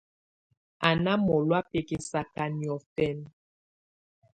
Á́ 0.87 0.93
ná 1.03 1.11
mɔ̀lɔá 1.25 1.59
bɛkɛsaka 1.71 2.43
niɔ̀fɛna. 2.59 3.29